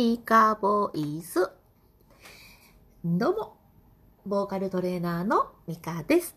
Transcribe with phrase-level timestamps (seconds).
[0.00, 1.50] ミカボイス。
[3.04, 3.56] どうも、
[4.24, 6.36] ボーカルトレーナーのミカです。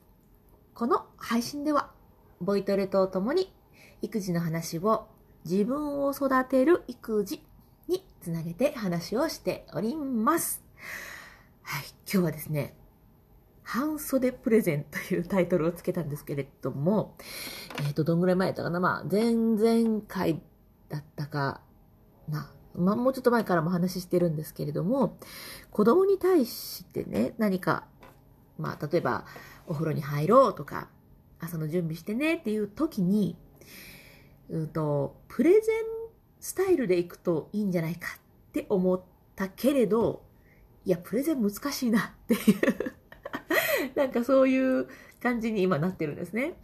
[0.74, 1.92] この配信では、
[2.40, 3.54] ボイトレとともに
[4.02, 5.10] 育児の話を
[5.46, 7.46] 自分を育てる育児
[7.88, 10.64] につなげて話をしております。
[11.62, 12.76] はい、今日はですね、
[13.62, 17.16] 半袖プレゼンというタイトルをつけたんですけれども、
[17.86, 18.80] えっ、と、どんぐらい前だったかな？
[18.80, 20.42] まあ、前々回
[20.90, 21.62] だったか
[22.28, 22.52] な。
[22.76, 25.18] ま、もうちょっと前からも話してるんですけれども、
[25.72, 27.86] 子供に対してね、何か、
[28.58, 29.26] まあ、例えば、
[29.68, 30.90] お風呂に入ろうとか、
[31.40, 33.36] 朝の準備してねっていう時に、
[34.50, 35.86] うんと、プレゼン
[36.40, 39.02] スタイルで行くといいんじゃないかって思っ
[39.36, 40.24] たけれど、
[40.86, 42.94] いや、プレゼン難しいなっていう
[43.96, 44.88] なんかそういう
[45.22, 46.56] 感じに今なってるんですね。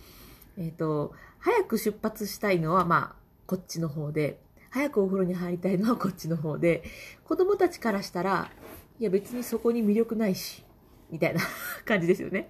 [0.58, 6.84] えっ、と、早く出発したいのは、まあ、こっちの方で、早くお風呂に入りたいのはこっちの方で、
[7.24, 8.52] 子供たちからしたら、
[9.00, 10.64] いや別にそこに魅力ないし、
[11.10, 11.42] みたいな
[11.86, 12.50] 感じですよね。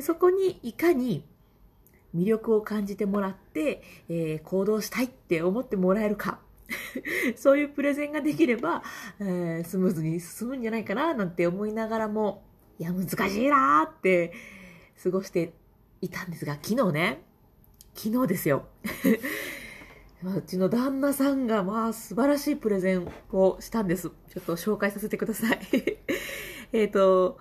[0.00, 1.24] そこにいかに
[2.14, 6.40] 魅力を感じてもらって、えー行動したいって思ってもらえるか。
[7.36, 8.82] そういうプレゼンができれば、
[9.18, 12.44] えースムーズに進むんじゃないかななんて思いながらも、
[12.78, 14.32] いや難しいなーって
[15.02, 15.52] 過ごして
[16.00, 17.22] いたんですが、昨日ね、
[17.94, 18.66] 昨日ですよ。
[20.22, 24.10] うちの旦那さんがまあ素晴らしいプレゼンをしたんです。
[24.10, 25.60] ちょっと紹介させてください。
[26.72, 27.38] えっと、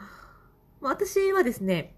[0.80, 1.94] ま私はですね、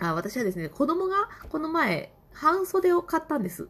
[0.00, 3.68] あ、私はですね、子供がこの前半袖を買ったんです。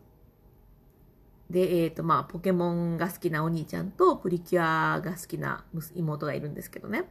[1.50, 5.64] で、えっ、と、まあ、ポケモンが好きなお兄ちゃんとプリキュアが好きな
[5.95, 7.05] 妹がいるんですけどね。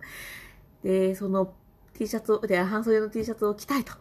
[0.84, 1.53] で、その
[1.94, 3.94] T シャツを、で、半袖の T シャツを着たいと。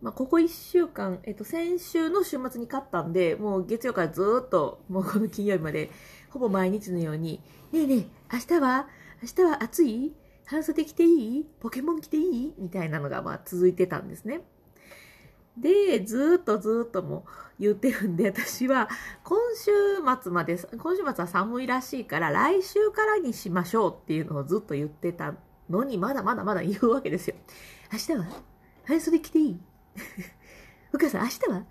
[0.00, 5.90] まあ、ここ1週間、えっと、先週の週末に買ったんで、もう月曜からずっと、もうこの金曜日まで、
[6.30, 8.88] ほぼ毎日のように、ねえねえ、明日は？
[9.22, 10.14] 明日は暑い？
[10.46, 11.46] 半袖着ていい？
[11.60, 12.54] ポケモン着ていい？
[12.58, 14.42] みたいなのが、まあ、続いてたんですね。
[15.56, 17.26] で、ずっとずっとも
[17.58, 18.88] 言ってるんで、私は
[19.24, 19.72] 今週
[20.22, 25.34] 末まで、今週末は寒いらしいから、来週からにしましょうっていうのをずっと言ってた
[25.68, 27.34] のに、まだまだまだ言うわけですよ。
[27.92, 28.26] 明日は？
[28.84, 29.60] 半袖着ていい？
[30.92, 31.58] お母さん明日は？
[31.60, 31.66] ね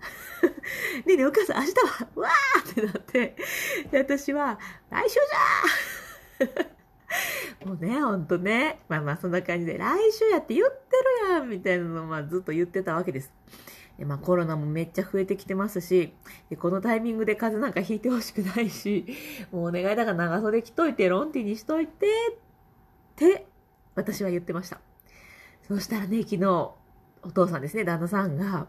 [1.08, 2.08] えねえお母さん明日は？
[2.22, 3.36] わーってなって、
[3.90, 4.58] で私は
[4.90, 5.14] 来週
[6.38, 6.78] じゃー
[7.66, 8.80] もうね、ほんとね。
[8.88, 10.76] まあまあそんな感じで、来週やって言って
[11.26, 13.32] るやんみたいなのをまあずっと言ってたわけです。
[13.98, 16.14] でまあコロナもめっちゃ増えてきてますし、
[16.50, 19.06] でこのタイミングで風邪なんかひいてほしくないし、
[19.50, 22.36] もうお願いだから長袖着といて、ロンティにしといて、っ
[23.16, 23.46] て
[23.96, 24.80] 私は言ってました。
[25.66, 26.70] そしたらね、昨日、
[27.22, 28.66] お父さんですね、旦那さんが、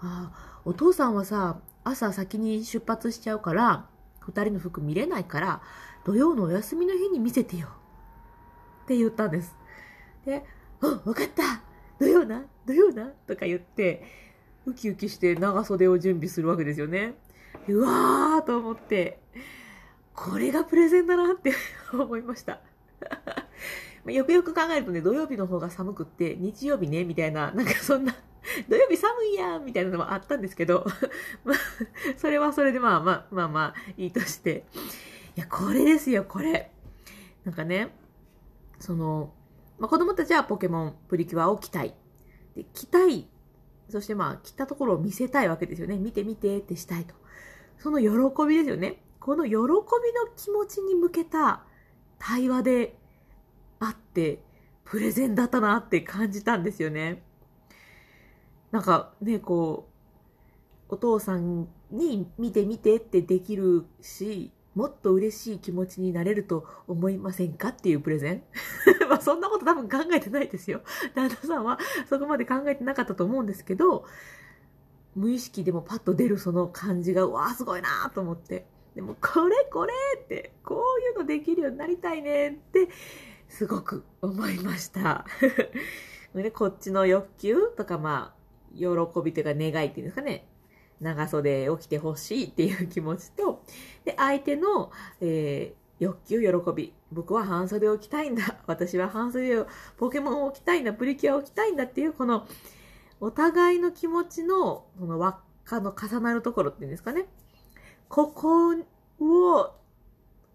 [0.00, 3.86] あ、お父さんはさ、朝先に出発しちゃうから、
[4.20, 5.62] 二人の服見れないから、
[6.04, 7.68] 土曜のお休みの日に見せてよ。
[8.84, 9.54] って言ったんです。
[10.24, 10.44] で、
[10.80, 11.62] あ、わかった
[11.98, 14.02] 土曜な土曜なとか言って、
[14.66, 17.14] ウキウキして長袖を準備するわけですよね。
[17.68, 19.20] うわーと思って、
[20.14, 21.52] これがプレゼンだなって
[21.92, 22.60] 思いました。
[24.04, 28.14] まあよくよく考えるとね、土曜日の方が寒くって、日曜日ね、みたいな、なんかそんな、
[28.68, 30.86] 土曜日寒いやんみたいなのもあったんですけど、
[31.44, 31.56] まあ、
[32.16, 34.64] それはそれでまあまあまあまあいいとして。
[35.36, 36.72] いや、これですよ、これ。
[37.44, 37.94] なんかね、
[38.78, 39.32] その、
[39.78, 41.94] まあ、子供たちはポケモン、プリキュアを着たい。
[42.54, 43.28] で、着たい。
[43.88, 45.98] そしてまあ、着たところを見せたいわけですよね。
[45.98, 47.14] 見て見てってしたいと。
[47.78, 49.02] その喜びですよね。
[49.18, 49.66] この喜びの
[50.36, 51.64] 気持ちに向けた
[52.18, 52.99] 対話で
[53.80, 54.42] あって、
[54.84, 57.22] プレゼンだったなって感じたんですよね。
[58.70, 59.88] なんかね、こ
[60.88, 68.42] う、お父さんに見て見てってできるし、もっと嬉しい気持ちになれると思いませんかっていうプレゼン？
[69.08, 70.82] まあそんなこと多分考えてないですよ。
[71.14, 74.04] 旦那さんはそこまで考えてなかったと思うんですけど、
[75.14, 78.66] 無意識でもパッと出るその感じが、うわあすごいなと思って。
[78.94, 79.92] でも、これこれ
[80.22, 82.88] って、こういうのできるようになりたいねって、
[83.50, 85.26] すごく思いました。
[86.34, 88.86] でこっちの欲求とか、まあ、喜
[89.22, 90.46] びというか願いっていうんですかね。
[91.00, 93.64] 長袖を着てほしいっていう気持ちと、
[94.04, 96.94] で、相手の、えー欲求、喜び。
[97.12, 98.56] 僕は半袖を着たいんだ。
[98.66, 99.66] 私は半袖を、
[99.98, 100.94] ポケモンを着たいんだ。
[100.94, 102.46] プリキュアを着たいんだっていう、この、
[103.20, 107.26] お互いの気持ちの、この輪っかの重なるところっていうんですかね。
[108.08, 108.70] ここ
[109.20, 109.74] を、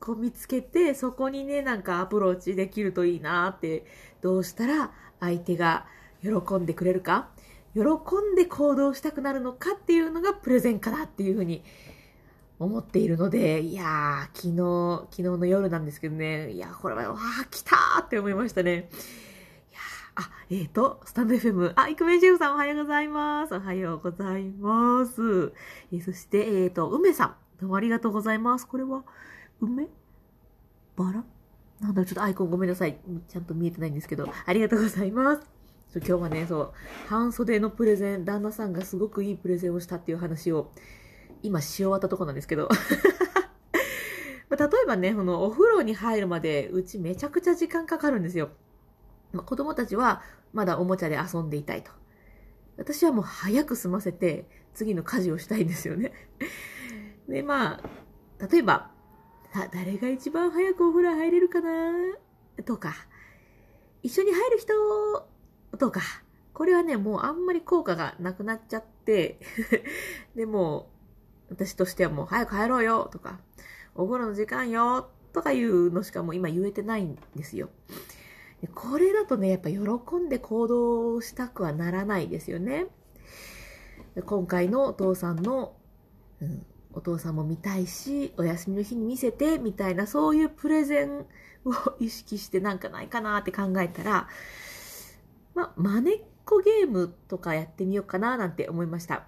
[0.05, 3.85] こ見つけて、そこにね、なんかアプローチできるといいなって、
[4.21, 5.87] どうしたら相手が
[6.21, 7.29] 喜んでくれるか、
[7.73, 11.63] 喜んで行動したくなるのかっていうのがプレゼンかなっていうふうに
[12.59, 18.71] 思っているので、いやー、昨日、昨日の夜なんですけどね、いや、これは、わー、来たーって思いましたね。
[18.73, 19.79] いや
[20.15, 23.55] あ、えっ、ー、と、スタンド FM、あ、イクメンシェフさんおはようございます。
[23.55, 25.51] おはようございます。
[25.91, 28.67] え、そして、えっ、ー、と、梅さん、どうもありがとうございます。
[28.67, 29.03] これは、
[29.65, 29.87] 梅？
[30.95, 31.23] バラ？
[31.81, 32.97] なんだろう、ちょっとアイコンごめんなさい。
[33.27, 35.41] ちゃんと見えてないんですけど、ありがとうございます。
[35.97, 36.73] 今日はね、そう、
[37.07, 40.71] 半袖のプレゼン、旦那さんがすごくいいプレゼンをしたっていう話を
[41.41, 42.67] 今し終わったとこなんですけど
[44.49, 48.49] ま例えばね、このお風呂に入るまでうちめちゃくちゃ時間かかるんですよ。
[49.31, 50.21] まあ、子供たちは
[50.53, 51.91] まだおもちゃで遊んでいたいと。
[52.77, 56.11] 私はもう早く済ませて次の家事をしたいんですよね。
[57.27, 58.91] で、まあ、例えば、
[59.63, 61.93] あ誰が一番早くお風呂入れるかな？
[62.65, 62.93] とか、
[64.03, 64.73] 一緒に入る人？
[65.77, 66.01] とか、
[66.53, 69.39] これはね、もうあんまり効果がなくなっちゃって。
[70.35, 70.89] でも、
[71.49, 73.09] 私としてはもう早く入ろうよ。
[73.11, 73.39] とか、
[73.93, 75.09] お風呂の時間よ。
[75.33, 77.69] とかいうのしかもう今言えてないんですよ。
[78.73, 79.79] これだとね、やっぱ喜
[80.15, 82.87] んで行動したくはならないですよね。
[84.25, 85.75] 今回のお父さんの、
[86.41, 91.25] うん、お父さんも見たいし、お休みの日に見せて、みたいな、そういうプレゼン
[91.65, 94.27] を意識してなんかないかなって考えたら、
[95.53, 99.25] まあ、まねっこゲームとかやってみようかななんて思いました。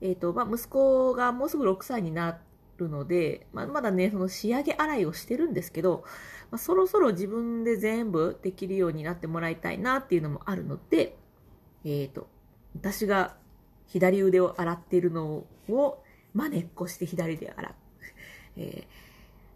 [0.00, 2.38] えっ、ー、と、まあ、息子がもうすぐ6歳にな
[2.78, 6.04] るので、まあ、まだね、その仕上げ洗いをしてるんですけど、
[6.50, 11.16] まあ、そろそろ自分で全部できるようになってもらいたいなっていうのもあるので、
[11.84, 12.26] えっ、ー、と、
[12.74, 13.36] 私が
[13.86, 16.02] 左腕を洗っているのを
[16.36, 17.74] まねっこして左で洗う。
[18.60, 18.86] えー、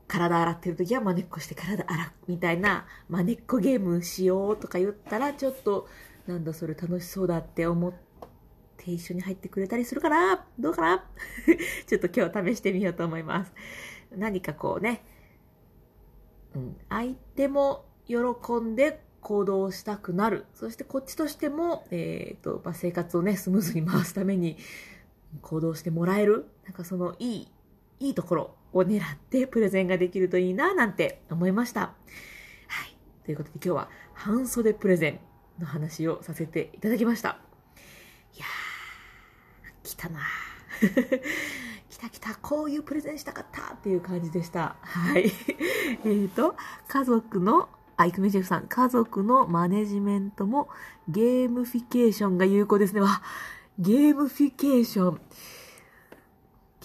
[0.09, 2.11] 体洗ってる時はまねっこして体洗う。
[2.27, 5.89] みたいな、まねっこゲームしようとか言ったら、ちょっと、
[6.27, 7.93] なんだそれ楽しそうだって思っ
[8.79, 11.05] て、一緒に入ってくれたりするかなどうかな？
[11.87, 13.53] ちょっと今日試してみようと思います。
[14.17, 15.05] 何かこうね、
[16.55, 18.17] うん、相手も喜
[18.55, 20.47] んで行動したくなる。
[20.55, 24.57] そしてこっちとしても、えっ、ー、と、まあ、生活をね、スムーズに回すために
[25.43, 26.47] 行動してもらえる。
[26.65, 27.49] なんかそのいい、
[28.01, 31.81] いいところを狙ってプレゼンができるといいな、なんて思いました。
[31.81, 32.97] はい。
[33.25, 35.21] ということで今日は半袖プレゼン
[35.61, 37.39] の話をさせていただきました。
[38.37, 40.21] いやー、来たな
[41.89, 44.77] 来た来た、こういうプレゼンしたかったっていう感じでした。
[44.81, 45.31] はい。
[46.05, 46.55] えっと、
[46.89, 50.69] 家族の、あ、イクメジェフさん、家族のマネジメントも
[51.09, 53.01] ゲームフィケーションが有効ですね。
[53.01, 53.23] わ、
[53.81, 55.21] ゲームフィケーション。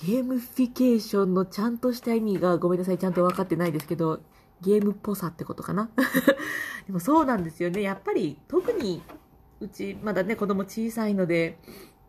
[0.02, 4.22] ゲームフィケーションのちゃんとした意味がごめんなさい、ちゃんと分かってないですけど、
[4.62, 5.90] ゲームっぽさってことかな？
[6.88, 7.82] でもそうなんですよね。
[7.82, 9.04] やっぱり特に
[9.60, 11.58] うちまだね子供小さいので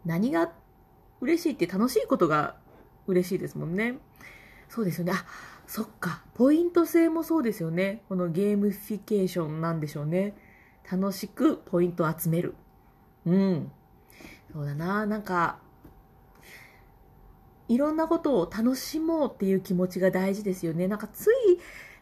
[0.05, 0.53] 何が
[1.21, 2.55] 嬉しいって楽しいことが
[3.09, 3.99] 嬉しいですもんね。
[4.69, 5.15] そうですよね。
[5.17, 5.25] あ、
[5.67, 6.23] そっか。
[6.35, 8.05] ポイント制もそうですよね。
[8.09, 10.37] このゲームフィケーションなんでしょうね。
[10.89, 12.55] 楽しくポイントを集める。
[13.25, 13.73] うん。
[14.57, 15.05] そうだな。
[15.05, 15.59] なんか、
[17.69, 20.89] いろんなことを楽しもうっていう気持ちが大事ですよね。
[20.89, 21.59] なんかつい、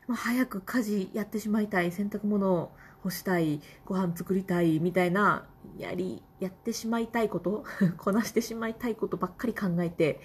[0.07, 2.71] まあ、早く家事やってしまいたい、洗濯物を
[3.03, 7.65] 干したい、ご飯作りたいみたいな、やり、やってしまいたいこと
[7.99, 10.21] こなしてしまいたいことばっかり考えて、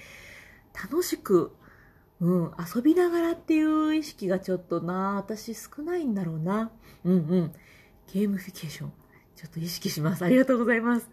[0.75, 1.51] 楽しく、
[2.21, 6.69] うん、遊びながらっていう意識がちょっとな、私少ないんだろうな。
[7.03, 7.51] うんうん。
[8.13, 8.93] ゲームフィケーション。
[9.35, 10.23] ちょっと意識します。
[10.23, 11.09] ありがとうございます。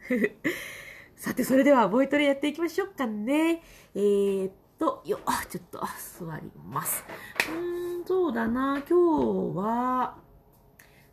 [1.16, 3.62] さて、それでは、ボイトレやっていきましょうかね。
[3.94, 5.18] えー、っと、よ、
[5.48, 7.04] ちょっと座ります。
[7.48, 10.18] うーん、そうだな、今日は、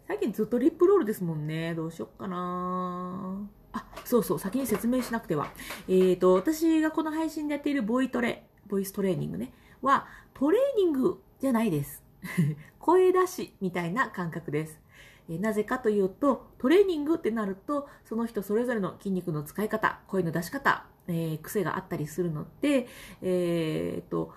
[0.05, 1.73] 最近ずっとリップロールですもんね。
[1.73, 5.47] どうしよっかなあ、そうそう、先に説明しなくては。
[5.87, 12.03] えっ、と、私がこの配信でやっているボイトレ、ボイストレーニングね、は、トレーニングじゃないです。
[12.77, 14.82] 声出しみたいな感覚です。
[15.29, 22.87] えなぜかというと、トレーニングってなると、その人それぞれの筋肉の使い方、声の出し方、えー、癖があったりするので、
[23.21, 24.33] えー、と、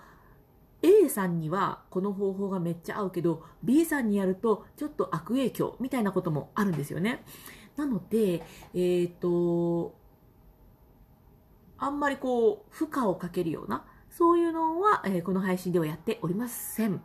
[0.83, 7.23] A さんにはこの方法がめっちゃ合うけど B さんにやるとちょっと悪影響みたいなこともあるんですよね。
[7.75, 9.95] なので、えっ、と、
[11.79, 17.01] あんまりこう負荷をかけるようなそういうのは、えー、この配信ではやっておりません。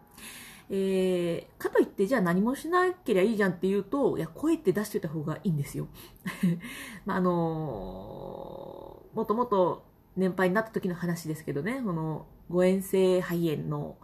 [0.71, 5.89] えー、かといってじゃあ何もしなければいいじゃんって言うと、いや、声って出しておいた方がいいんですよ。
[7.05, 9.85] まあ、あのー、もともと
[10.17, 13.97] 年配になった時の話ですけどね、この誤嚥性肺炎の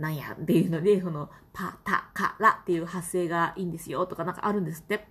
[0.00, 5.06] なんやっていうので、その、パ、タ、カ、ラっていう発声がいいんですよとかなんかあるんですって。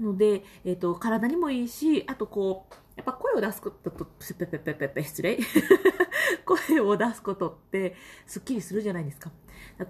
[0.00, 5.38] なので、えっ、ー、と、体にもいいし、あとこう、やっぱ声を出すことと、ペペペペペペ、失礼
[6.44, 7.94] 声を出すことって
[8.26, 9.30] すっきりするじゃないですか。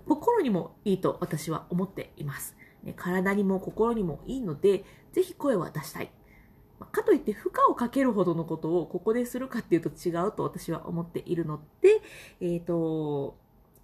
[0.06, 2.56] 心にもいいと私は思っています。
[2.82, 6.10] ね、体にも心にもいいので、ぜひ声は出したい。
[6.90, 12.00] かといって負荷をかけるほどのことをここでするかっていうと違うと私は思っているので、
[12.40, 13.36] えっ、ー、と、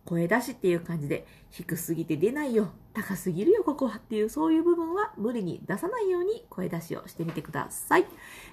[0.08, 8.06] 声出しっていう感じで低すぎて出ないよ、高すぎるよ、ここはっていうそういう部分は無理に出さないように声出しをしてみてください。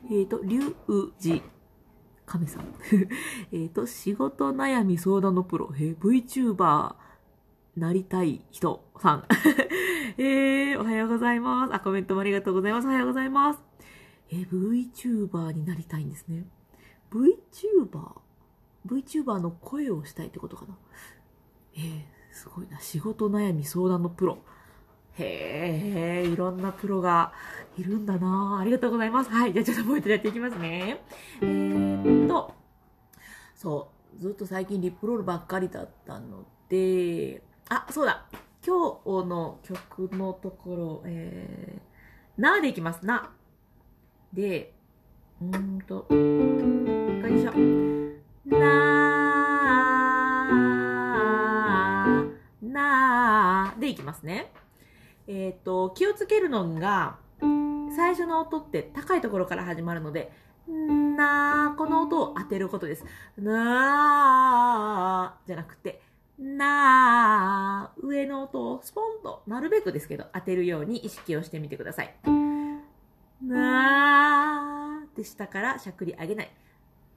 [0.04, 0.76] えっ、ー、と、龍
[1.22, 1.42] 寺
[2.26, 2.66] 亀さん。
[3.54, 6.96] えっと、仕事悩み相談のプロ、えー、VTuber
[7.78, 9.24] なりたい人さん。
[10.22, 11.74] えー、おはようございます。
[11.74, 12.88] あ、コメントもありがとうございます。
[12.88, 13.64] おはようございます。
[14.30, 16.46] えー、VTuber になりたいんですね。
[17.12, 20.78] VTuber?VTuber の声をしたいってことかな。
[21.76, 22.80] えー、すごいな。
[22.80, 24.40] 仕事悩み相談のプロ。
[25.18, 27.32] へえ、いろんなプロが
[27.78, 29.30] いるんだなありがとうございます。
[29.30, 29.54] はい。
[29.54, 31.02] じゃあちょっともう一度やっていきますね。
[31.42, 32.54] えー、っと、
[33.56, 33.90] そ
[34.20, 34.22] う。
[34.22, 38.26] ずっと最近リップロールばっかりだったので、あ、そうだ。
[38.66, 43.06] 今日の曲のところ、えー、なでいきます。
[43.06, 43.32] な。
[44.34, 44.74] で、
[45.42, 47.54] うんと、よいしょ。
[48.58, 49.15] な
[53.86, 54.52] でいきますね。
[55.28, 57.18] えっ、と、気をつけるのが、
[57.96, 60.32] 最初の音って高いところから始まるので、
[60.68, 63.06] なー、この音を当てることです。
[63.38, 66.02] なー、じゃなくて、
[66.38, 72.14] なー、上の音をスポンと、なるべくですけど、当てるように意識をしてみてください。
[73.42, 76.52] なーって下からしゃくり上げない。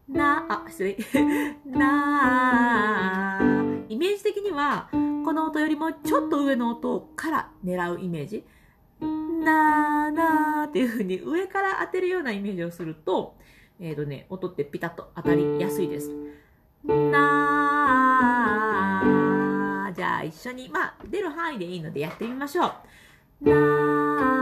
[0.08, 0.96] なー、あ、失礼。
[1.66, 3.67] なー。
[3.88, 4.98] イメージ的には、こ
[5.32, 8.44] の音よりもちょっと上の音から狙うイメージ。
[9.00, 13.36] なーなーっていう風に上から当てるようなイメージをすると、
[13.80, 16.10] えっ、ー、とね、音ってピタッと当たりやすいです。
[16.84, 19.92] なー。
[19.94, 22.66] じゃあ一緒に、まあ出る範囲でいいのでやってみましょ
[23.42, 23.48] う。
[23.48, 24.37] なー。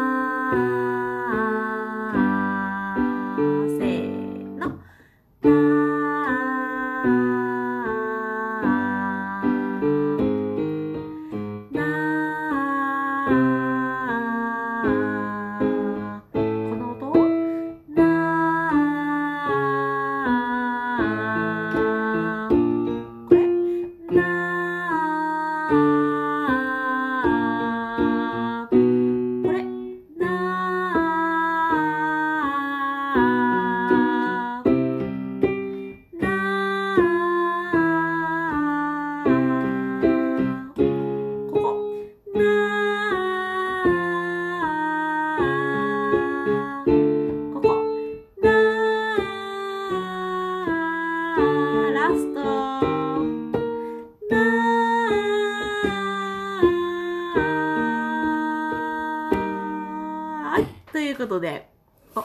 [61.16, 61.68] ことで、
[62.14, 62.25] あ、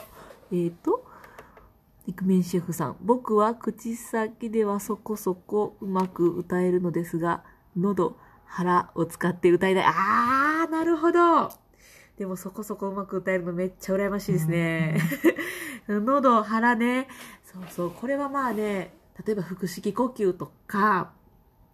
[0.50, 1.04] えっ、ー、と、
[2.06, 2.96] イクメンシェフさん。
[3.00, 7.44] 僕は口先ではそこそこうまく歌えるのですが、
[7.76, 9.84] 喉、腹を使って歌いたい。
[9.84, 11.50] あー、なるほど。
[12.18, 14.98] でもそこそこうまく歌えるのめっちゃ羨ましいですね。
[15.88, 17.08] 喉、腹ね。
[17.44, 17.90] そうそう。
[17.90, 18.94] これはまあね、
[19.24, 21.12] 例えば腹式呼吸とか、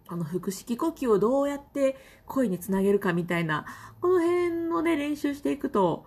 [0.07, 3.65] あの腹式呼吸をどうやって声につなげるかみたいな、
[4.01, 6.05] この辺のね、練習していくと、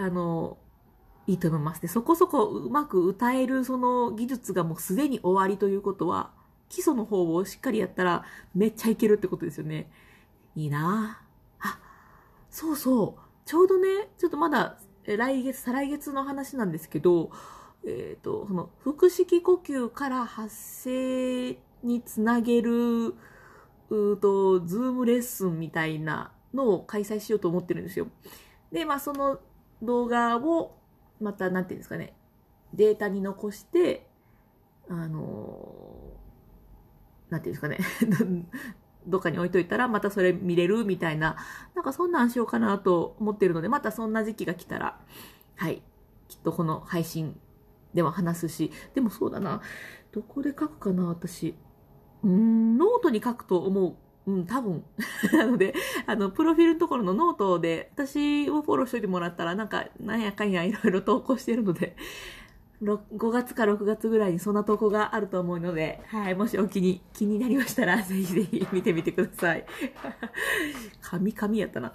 [0.00, 0.56] あの、
[1.26, 1.88] いいと思いますね。
[1.88, 6.30] そこそこうまく歌えるその技術がもうすでに終わりということは、
[6.70, 9.90] 基礎の方をしっかりやったらめっちゃいけるってことですよね。
[10.56, 11.20] いいな
[11.60, 11.78] あ、
[12.48, 13.20] そうそう。
[13.44, 17.30] ちょうどね、ちょっとまだ来月、再来月の話なんですけど、
[17.84, 23.14] えっ、ー、と、その腹式呼吸から発声につなげる、
[23.90, 28.06] うと、ズームレッスンみたいなのを開催しようと思ってるんですよ。
[28.72, 29.40] で、まあその
[29.82, 30.76] 動画を
[31.20, 32.14] また、なんていうんですかね、
[32.74, 34.08] データに残して、
[34.88, 36.16] あの
[37.30, 37.78] なんていうんですかね、
[39.06, 41.36] どっかに置いといたらまたそれ見れるみたいな、
[41.74, 45.00] なんかそんなんしようかなと思ってるので、またそんな時期が来たら、
[45.56, 45.82] はい、
[46.28, 47.40] きっとこの配信
[47.94, 49.60] では話すし、でもそうだな、
[50.12, 51.54] どこで書くかな、私。
[52.22, 53.96] うーん、ノートに書くと思う。
[54.26, 54.84] うん、多分。
[55.32, 55.74] なので、
[56.06, 61.96] あの、プロフィールのところのノートで、私をフォローしといてもらったら、なんか、なんやかんやいろいろ 投稿してるので、
[62.82, 69.66] 5月か6月ぐらいにそんな投稿があると思うので、はい、もしお気に、気になりましたら、ぜひぜひ見てみてください。
[71.02, 71.92] 噛み噛みやったな。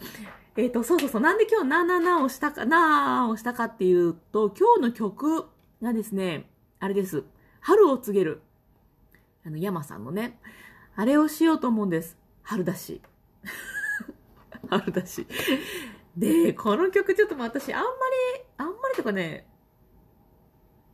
[0.56, 5.46] えっ、ー、と、そうそうそう、なんで今日なーなーなーをしたか、なーをしたかっていうと、今日の曲
[5.82, 7.24] がですね、あれです。
[7.62, 8.42] 春を告げる。
[9.46, 10.40] あの、山さんのね、
[10.96, 12.18] あれをしようと思うんです。
[12.44, 13.02] 春だし。
[14.70, 15.28] 春だし。
[16.16, 19.48] で、この曲ちょっと私あんまり、あんまりとかね、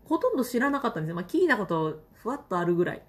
[0.05, 1.15] ほとんど知らなかったんですよ。
[1.15, 3.03] まあ聞いたことふわっとあるぐらい。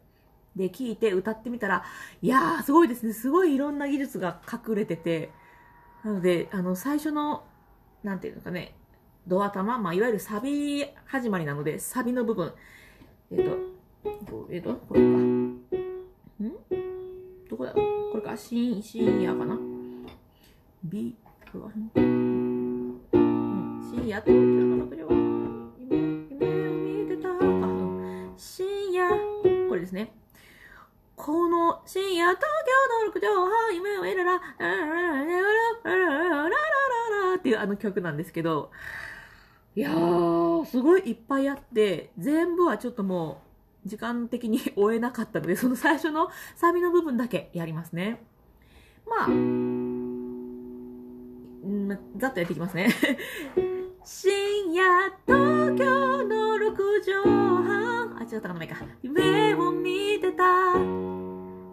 [0.54, 1.84] で、聞いて歌ってみたら、
[2.20, 3.12] いやー、すごいですね。
[3.12, 5.30] すごいいろんな技術が隠れてて、
[6.04, 7.44] なので、あの、最初の、
[8.02, 8.76] なんていうのかね、
[9.26, 12.52] ドア玉、まあ、いわゆるサビ始まりなので、サビの部分。
[13.30, 13.50] えっ、と、
[14.30, 15.06] こうえっ、と、これか。
[15.06, 15.62] ん？
[17.52, 17.72] どこだ。
[17.74, 17.80] こ
[18.14, 19.58] れか、シーン、シーかな
[20.84, 21.14] ?B、
[21.52, 22.98] は、うん、
[23.82, 24.28] 深夜と。
[24.28, 25.06] てか、
[28.38, 29.06] 深夜、
[29.68, 30.14] これですね。
[31.14, 34.36] この深夜東京の6畳半夢を得るら、
[37.36, 38.70] っていうあの曲なんですけど、
[39.76, 43.41] いやー、すごいいっぱいあって、全部はちょっともう
[43.84, 48.24] 時間的に 終えなかったので、その最初のサビの部分だけやりますね。
[49.06, 49.98] まあ、ん
[52.16, 52.88] ざっとやっていきますね。
[54.04, 54.84] 深夜
[55.26, 58.76] 東京の六畳半あ、違ったかな、か。
[59.02, 60.44] 夢を見てた。
[60.44, 60.74] あ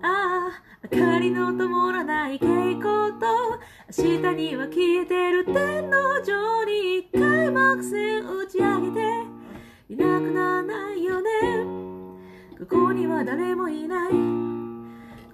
[0.02, 0.52] あ、
[0.92, 3.60] 明かりの灯らない蛍光と、
[3.98, 9.00] 明日には消えてる天王城に開幕戦打ち上げて、
[9.90, 11.89] いなくならないよね。
[12.60, 14.12] ここには誰もいない。
[14.12, 14.18] こ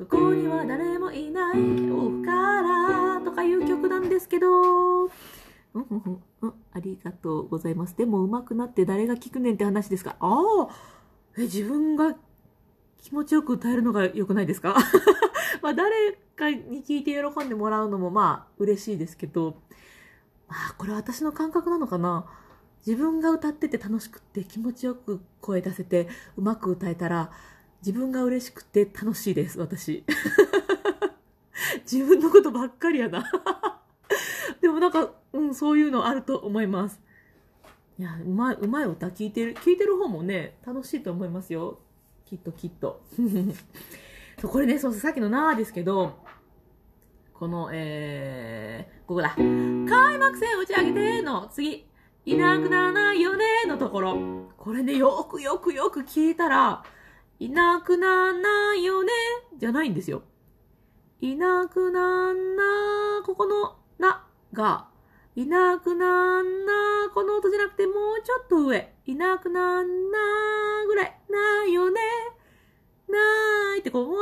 [0.10, 1.58] こには誰もいない。
[1.89, 5.10] オフからとかいう曲なんですけど、うん
[5.74, 7.98] うんうん、ありがとうございます。
[7.98, 10.15] でも上手くなって誰が聞くねんって話ですか？
[10.20, 10.39] あ
[10.70, 10.70] あ、
[11.38, 12.15] え、自分が
[13.00, 14.75] 気持ちよく歌えるのが良くないですか？
[15.63, 19.55] まあ誰かに聞いて喜んでもらうのもまあ嬉しいですけど、
[20.48, 22.25] まあこれ私の感覚なのかな？
[22.86, 27.32] 自分が歌ってて楽しくって気持ちよく声出せてうまく歌えたら
[27.86, 30.04] 自分が嬉しくて楽しいです、私。
[31.92, 33.24] 自分のことばっかりやな。
[34.62, 37.00] でもなんか、うん、そういうのあると思います。
[37.98, 41.80] いや、うまい、うまい歌聞いてる、聞いてる方もね、楽しいと思いますよ。
[42.26, 43.04] きっときっと。
[44.41, 46.17] そう、これね、そう、さっきのなーですけど、
[47.34, 49.36] この、えー、ここだ。
[49.36, 51.86] 開幕戦打ち上げての次、
[52.26, 54.18] いなくならないよねのところ。
[54.58, 56.84] これね、よくよくよく聞いたら、
[57.40, 59.12] いなくならないよね
[59.58, 60.24] じゃないんですよ。
[61.22, 62.64] いなくなんな、
[63.26, 64.88] ここのなが、
[65.36, 66.74] いなくなんな、
[67.14, 68.94] この音じゃなくてもうちょっと上。
[69.06, 70.18] いなくなんな
[70.88, 71.22] ぐらい。
[71.30, 72.02] ないよね。
[73.08, 74.18] ないってこう、わ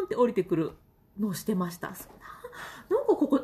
[0.00, 0.72] ーんって降りてくる
[1.18, 1.88] のをしてました。
[1.88, 2.06] なんか
[2.88, 3.40] ここ、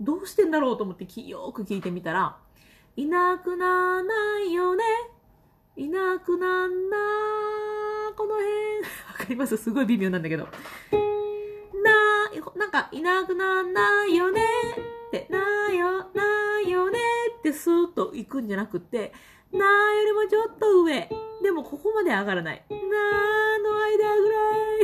[0.00, 2.36] どうしてんだろうと思ってよく聞いてみたら、
[2.98, 4.82] いなくならないよね。
[5.76, 6.96] いなくなんな、
[8.16, 8.48] この辺。
[9.06, 9.56] わかります？
[9.56, 10.42] すごい微妙なんだけど。
[10.42, 14.44] なー、なんか、いなくなんないよね
[15.06, 15.38] って、な
[15.72, 16.98] よ、なよね
[17.38, 19.12] ってスーッと行くんじゃなくて、
[19.52, 21.08] なーよりもちょっと上。
[21.40, 22.64] でもここまで上がらない。
[22.68, 22.80] なー
[23.62, 24.80] の間ぐらい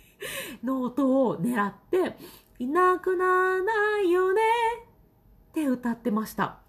[0.64, 2.16] の音を狙って、
[2.60, 4.40] いなくならないよね
[5.50, 6.60] って歌ってました。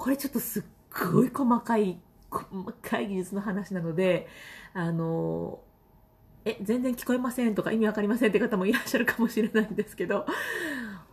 [0.00, 0.62] これちょっとすっ
[1.12, 2.46] ごい細かい、細
[2.80, 4.28] かい技術の話なので、
[4.72, 5.60] あの
[6.46, 10.24] え、全然聞こえませんとか意味わかりませんって方もいらっしゃるかもしれないんですけど、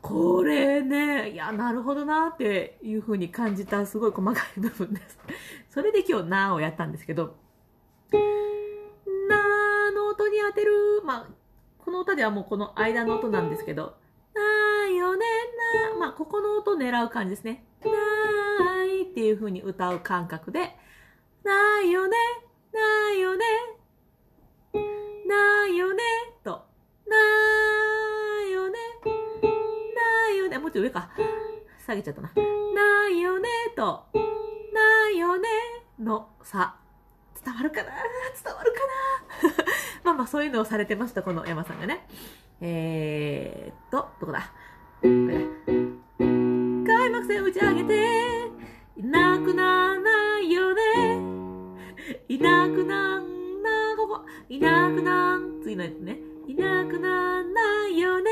[0.02, 5.20] これね、いや、なるほどなっていうふうに感じたすごい細かい部分です。
[5.70, 7.36] それで今日なーをやったんですけど、
[8.14, 11.28] なーの音に当てる、まあ、
[11.80, 13.98] この歌ではもうこの間の音なんですけど、
[14.34, 15.26] なーよね、
[15.92, 17.66] なー、まあ、ここの音を狙う感じですね。
[17.84, 18.17] なー
[19.18, 20.60] っていうふうに歌う感覚で、
[21.44, 22.16] なーよね、
[22.72, 23.46] なーよね、
[24.72, 26.04] なーよね、
[26.44, 26.52] と、
[27.08, 31.10] なーよね、なーよね、もうちょっと上か。
[31.84, 32.28] 下げちゃったな。
[32.28, 35.50] なーよね、と、なーよね、
[36.00, 36.76] の差。
[37.44, 37.90] 伝わるかな？
[38.44, 38.80] 伝わるか
[39.48, 39.64] な？
[40.06, 42.08] まあまあそういうのをされてました、この山さんがね。
[42.62, 44.52] えー、っと、どこだ？
[45.02, 45.42] これだ
[46.86, 48.17] 開幕戦打ち上げて、
[48.98, 51.22] いなくならないよね。
[52.28, 54.22] いなくなんな、ここ。
[54.50, 56.18] いなくなん、次のやつね。
[56.48, 58.32] いなくなんないよね。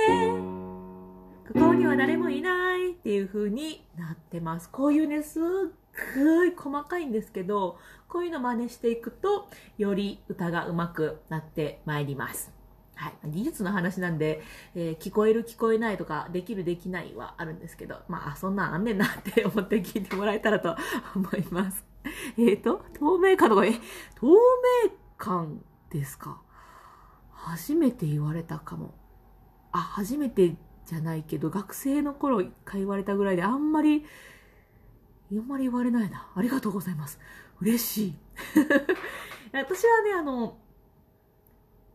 [1.54, 4.68] ここには誰もいないっていう風になってます。
[4.72, 5.44] こういうね、すっ
[6.16, 9.48] ごい細かいんですけど、こういうの真似していくと、
[9.78, 12.55] より歌が上手くなってまいります。
[12.96, 13.14] はい。
[13.26, 14.42] 技術の話なんで、
[14.74, 20.76] えー聞こえる聞こえないとか、できるできないはあるんですけど、まあ、そんなんあんねんなって思って聞いてもらえたらと
[21.16, 21.86] 思います。
[22.38, 23.74] えっ、と、透明感とか、え、
[24.16, 26.42] 透明感ですか？
[27.32, 28.96] 初めて言われたかも。
[29.72, 30.56] あ、初めて
[30.86, 34.06] じゃないけど、学生の頃一回言われたぐらいで、あんまり、
[35.32, 36.32] あんまり言われないな。
[36.36, 37.20] ありがとうございます。
[37.60, 38.16] 嬉しい。
[39.54, 40.58] 私はね、あの、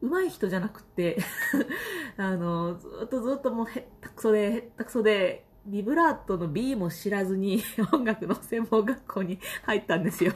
[0.03, 1.19] 上手い人じゃなくて
[2.17, 10.33] あの、ずっとずっともうへったくそで、へったくそで、ビブラートの B も知らずに 音楽の専門学校に入ったんですよ。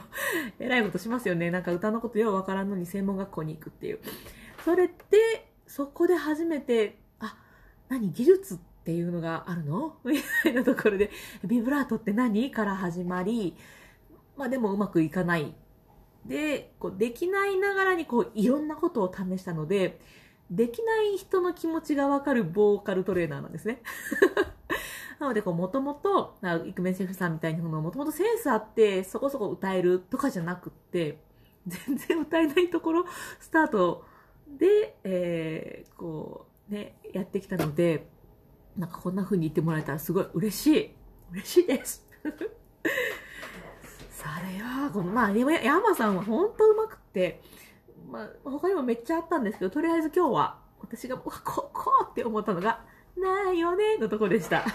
[0.59, 1.49] えらいことしますよね。
[1.51, 3.99] なんか歌のことようわからんのに専門学校に行くっていう。
[4.63, 4.93] それで、
[5.67, 7.37] そこで初めて、あ、
[7.89, 9.97] 何技術っていうのがあるの？
[10.05, 11.09] みたいなところで、
[11.43, 12.51] ビブラートって何？
[12.51, 13.55] から始まり、
[14.37, 15.55] まあでもうまくいかない
[16.25, 19.99] で、こうできないながらにこういろんなことを試したので、
[20.49, 23.81] できない人の気持ちがわかるボーカルトレーナーなんですね。
[25.19, 31.19] なので、こう、もともと、イクメンシェフさんみたいに、もともとセンスあって、そこそこ歌えるとかじゃなくって、
[31.65, 33.05] 全然歌えないところ、
[33.39, 34.05] スタート
[34.47, 38.07] で、えー、こう、ね、やってきたので、
[38.77, 40.91] なんかこんな風に言ってもらえたらすごい嬉しい。
[41.31, 42.05] 嬉しいです。
[44.25, 47.41] それは、この、まあ、でも、山さんは本当うまくって、
[48.09, 52.83] まあ、他にもめっちゃあったんですけど、とりあえず今日は、私が、ここって思ったのが、
[53.17, 54.65] ないよねのとこでした。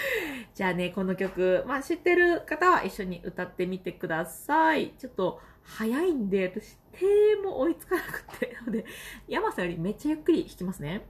[0.54, 4.94] じゃあね、この曲、まあ知ってる方は一緒に歌ってみてください。
[4.98, 7.06] ちょっと早いんで、私、手
[7.42, 8.84] も追いつかなくて、な ので、
[9.28, 11.06] 山さんよりめっちゃゆっくり弾きますね。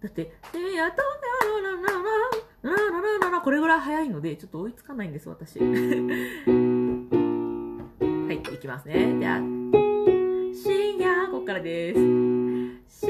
[0.00, 1.08] だって、せやとラ
[1.62, 2.15] ラララ
[2.66, 5.60] ラララララこれぐらい早いので、ちょっと追いつかないんです、私。
[5.60, 5.64] は
[8.32, 9.16] い、いきますね。
[9.20, 13.06] じゃあ、深夜、ここからです。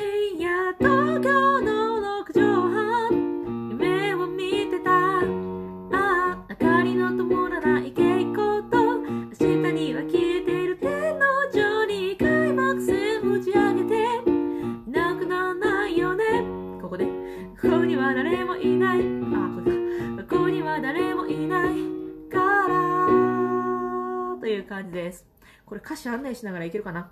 [24.97, 25.27] です。
[25.67, 27.09] これ歌詞案内しながらいけるかな？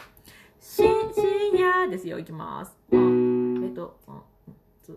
[0.58, 0.86] 深
[1.54, 2.18] 夜ですよ。
[2.18, 2.74] いきます。
[2.90, 2.98] えっ
[3.74, 4.96] と、 one、two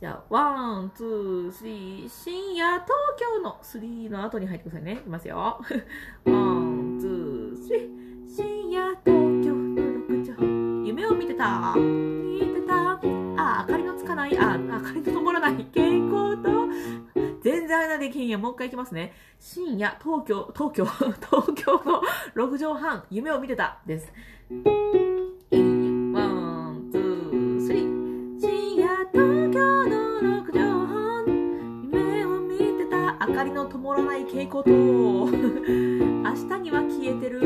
[0.00, 4.94] じゃあ、 one、two、three、深夜、東京の three の後に入ってくださいね。
[4.94, 5.36] いきますよ。
[6.24, 9.04] one、two、three、深夜、東
[9.44, 10.32] 京の六畳半、
[10.86, 11.74] 夢を見てた。
[17.98, 18.38] できんや。
[18.38, 19.12] もう一回いきますね。
[19.38, 20.84] 深夜、東京、東京、
[21.30, 22.02] 東京の
[22.34, 23.78] 6畳半、夢を見てた。
[23.86, 24.12] です。
[28.40, 31.24] 深夜、東京の6畳半、
[31.92, 33.18] 夢を見てた。
[33.26, 34.70] 明かりの灯らない蛍光灯。
[35.30, 35.36] 明
[36.34, 37.40] 日には消えてる。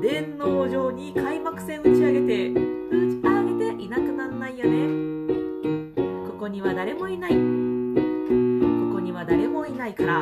[0.00, 2.60] 電脳上に開幕戦打ち上げて、打ち
[3.22, 4.86] 上げていなくなんないよね。
[6.28, 7.65] ここには誰もいない。
[9.26, 10.14] 誰もいないから。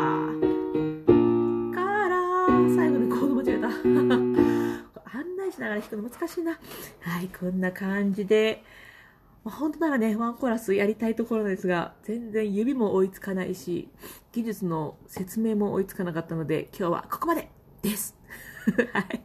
[1.74, 3.68] から、最後にコード間違えた。
[5.18, 6.52] 案内しながら弾くの難しいな。
[7.00, 8.64] はい、こんな感じで。
[9.44, 13.90] まあ、本当ならね、ワンコーラスやりたいところですが、全然指も追いつかないし、
[14.32, 17.50] 技術の説明も追いつかなかったので、今日はここまで
[17.82, 18.16] です。
[18.94, 19.22] はい。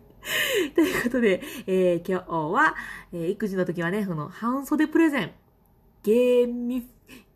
[0.75, 2.75] ということで、えー、今日は、
[3.13, 5.31] えー、育児の時はね、その、半袖プレゼン、
[6.03, 6.85] ゲーミ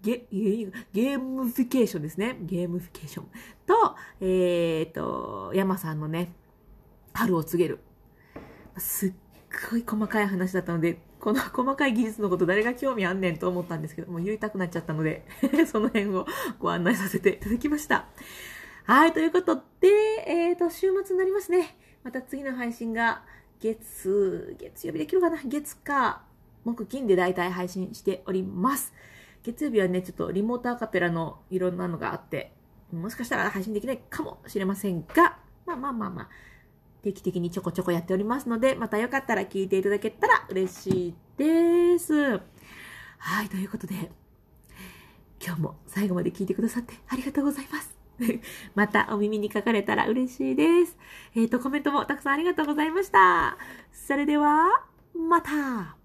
[0.03, 2.37] ゲ、ゲームフィケーションですね。
[2.41, 3.25] ゲームフィケーション。
[3.65, 6.33] と、えっ、ー、と、山さんのね、
[7.13, 7.79] 春を告げる。
[8.77, 9.13] すっ
[9.71, 15.25] ごい細かい話だったので、この細かい技術のこと誰が興味あんねんと思ったんですけども、言いたくなっちゃったので
[15.71, 16.25] その辺を
[16.59, 18.09] ご案内させていただきました。
[18.83, 19.87] はい、ということで、
[20.27, 21.77] えっ、ー、と、週末になりますね。
[22.03, 23.23] また次の配信が、
[23.61, 25.37] 月、月曜日できるかな？
[25.45, 26.23] 月か、
[26.65, 28.93] 木金で大体配信しております。
[29.43, 32.53] 月曜日はね、ちょっとリモートアカペラのいろんなのがあって、
[32.93, 36.29] もしかしたら配信できないかもしれませんが、まあまあまあまあ、
[37.01, 42.13] 定期的にちょこちょこやっておりますので、またよかったら聞いていただけたら嬉しいです。
[43.17, 44.11] はい、ということで、
[45.45, 47.97] 今日も最後まで聞いてくださってありがとうございます。
[48.75, 50.97] またお耳に書かれたら嬉しいです。
[51.35, 53.57] えっ、ー、と、コメントもたくさんありがとうございました。
[53.91, 55.97] それでは、また